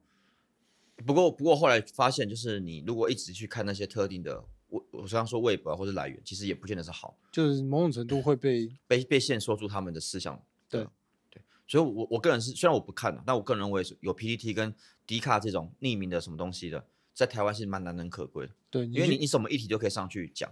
[1.06, 7.18] 不过不过后来发现，就是你如果一直去看那些特定的，我我虽然说 Web 啊或者来源，其实也不见得是好。
[7.32, 10.42] 就是某种程度会被被被限缩住他们的思想。
[10.70, 10.88] 对
[11.30, 14.74] 对，所以我我个人是虽然我不看了，但我个人认为是有 PPT 跟
[15.06, 20.52] 迪卡这种匿名的什么东西的，在台湾是蛮难能可贵的，对，因为你你什么议题都可以上去讲。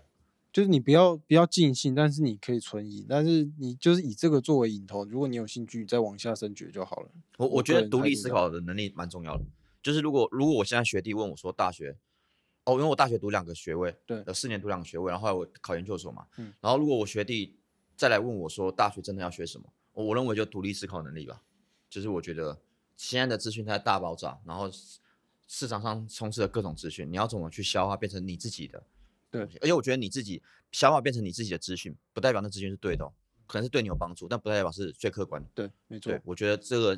[0.52, 7.10] 就是你不要不要尽兴，但是你可以存疑，但是你就是以这个作为引头，如果你有兴趣，再往下深掘就好了。
[7.38, 9.44] 我我觉得独立思考的能力蛮重要的。
[9.82, 11.96] 就是如果如果我现在学弟问我说大学，
[12.66, 17.58] 哦，因为我大学读两个学位，对有四年读两个学位，然后后来我考研究所嘛，嗯然后如果我学弟
[17.96, 21.42] 再来问我说大学真的要学什么，我我认为就独立思考能力吧。
[21.90, 22.60] 就是我觉得
[22.96, 25.00] 现在的资讯它在大爆炸，然后市
[25.48, 28.84] 市场上充斥着各种资讯，你要怎么去消化变成你自己的
[29.32, 29.41] 对？
[29.62, 30.41] 而且我觉得你自己
[30.72, 33.13] 想法变成你自己的资讯，不代表那资讯是对的、哦，
[33.48, 35.50] 可能是对你有帮助，但不代表是最客观的。
[35.56, 36.98] 对，没错对。，我觉得这个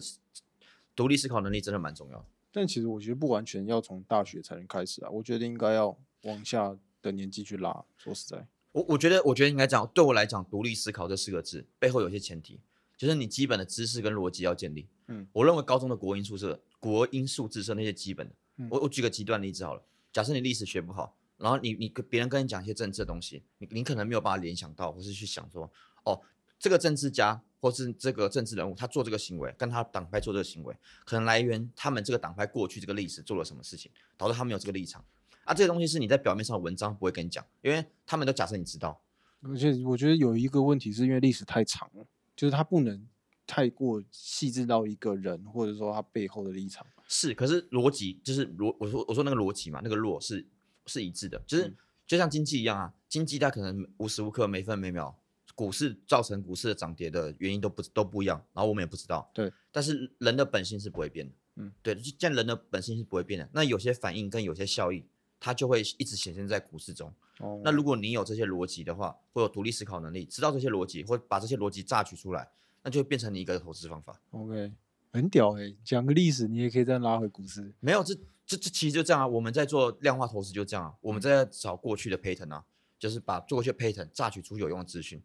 [0.96, 2.26] 独立思考能力真的蛮重要的。
[2.52, 7.84] 但其实我觉得不完全要从大学才能开始啊，我觉得应该要往下的年纪去拉。
[7.98, 12.60] 说实在，我我觉得，我觉得应该讲，对我来讲，独立思考这四个字背后有一些前提，
[12.96, 14.88] 就是你基本的知识跟逻辑要建立。
[15.08, 18.36] 嗯，我认为高中的国音数是国音数自身那些基本的。
[18.58, 25.70] 嗯我我举个极端例子好了，假设你历史学不好，然后你你跟别人跟你讲一些政治的东西，你你可能没有办法联想到，或是去想说，
[26.06, 26.22] 哦，
[26.58, 35.04] 这个政治家或是这个政治人物他做这个行为，跟他党派做这个行为，可能来源他们这个党派过去这个历史做了什么事情，导致他们有这个立场。
[35.44, 39.02] 啊，这些东西是你在表面上的文章不会跟你讲，因为他们都假设你知道。
[39.42, 42.06] 而且我觉得有一个问题是因为历史太长了，
[42.38, 43.06] 就是它不能
[43.46, 46.88] 太过细致到一个人或者说他背后的立场。
[47.10, 50.48] 是，可是逻辑就是逻，我说我说那个逻辑嘛，那个弱是
[50.86, 55.18] 是一致的，就是、嗯就像经济一样啊，经济它可能无时无刻每分每秒，
[55.56, 65.06] 股市造成股市的涨跌的原因都不都不一样，然后我们也不知道，对，但是人的本性是不会变的，嗯，对，就像人的本性是不会变的，那有些反应跟有些效益，
[65.40, 67.12] 它就会一直显现在股市中。
[67.40, 72.48] 哦，那如果你有这些逻辑的话，会有独立思考能力，知道这些逻辑，或把这些逻辑榨取出来，
[72.84, 74.20] 那就会变成你一个投资方法。
[74.32, 74.74] OK
[75.14, 77.72] 很屌哎、讲个历史你也可以再拉回股市。
[77.80, 78.14] 没有，这
[78.56, 79.28] 这这其实就这样啊。
[79.28, 82.64] 我们在做量化投资就这样啊，我们在找过去的 pattern 啊，
[83.00, 85.22] 就是把做过去的 pattern 榨取出有用的资讯，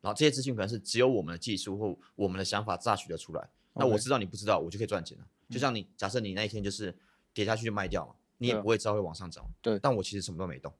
[0.00, 3.48] 然后这些资讯可能是只有我们的技术或我们的想法榨取的出来。
[3.74, 5.26] 那我知道你不知道，我就可以赚钱了。
[5.48, 6.96] 就像你假设你那一天就是
[7.34, 9.44] 跌下去就卖掉嘛，你也不会知道会往上涨。
[9.60, 10.72] 对但我其实什么都没动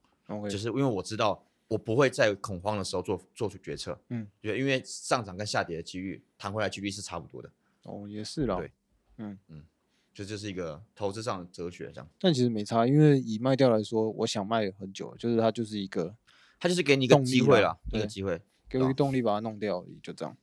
[0.49, 3.99] 就是因为我知道我不会在恐慌的时候做做出决策。
[4.09, 7.51] 嗯，对，因为上涨跟下跌的几率弹回来几率是差不多的，
[7.85, 8.57] 哦也是啦。
[8.57, 8.73] 对
[9.19, 9.65] 嗯嗯，
[10.15, 12.09] 就这是一个投资上的哲学，这样。
[12.19, 16.15] 但其实没差，因为以卖掉来说，我想卖很久，就是它就是一个
[16.61, 18.41] 它就是给你一个机会啦，一个对机会。
[18.69, 20.35] 给我一个动力把它弄掉而已，就这样。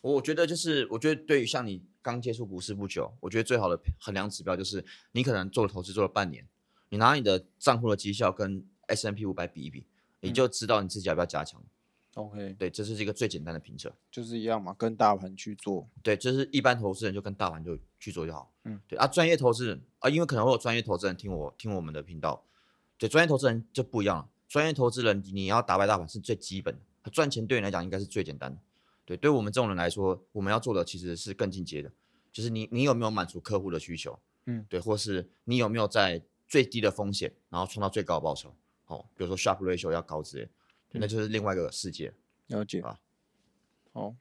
[0.00, 6.46] 我我觉得就是，我觉得对于像你刚接触股市不久，我觉得最好的衡量指标就是，你可能做了投资做了半年，
[6.88, 9.86] 你拿你的账户的绩效跟 S M P 五百比一比，
[10.20, 11.62] 你嗯就知道你自己要不要加强。
[12.14, 13.94] OK，对，这是一个最简单的评测。
[14.10, 15.88] 就是一样嘛，跟大盘去做。
[16.02, 18.52] 对，就是一般投资人就跟大盘就去做就好。
[18.64, 22.44] 嗯，对啊，专业投资人啊，因为可能会有专业投资人听我听我们的频道，
[22.98, 24.28] 对，专业投资人就不一样了。
[24.48, 28.60] 专业投资人你要打败大盘是最基本的，赚钱对你来讲应该是最简单的。
[29.06, 31.90] 对，对我们这种人来说，我们要做的其实是更进阶的，
[32.32, 38.54] 就是你你有没有满足客户的需求，嗯，对，或是你有没有在最低的风险，然后创造最高的报酬，
[38.86, 40.48] 哦，比如说 Sharp Ratio 要高之类，
[40.90, 42.12] 对那嗯就是另外一个世界。
[42.48, 42.98] 了解啊。
[43.92, 44.14] 好，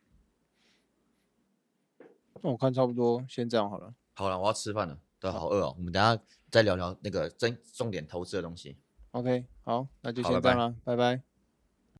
[2.41, 3.93] 那我看差不多，先这样好了。
[4.15, 6.17] 好了，我要吃饭了，都，好饿哦，我们等下
[6.49, 8.77] 再聊聊那个真重点投资的东西。
[9.11, 11.21] OK，好，那就先这样啦，拜拜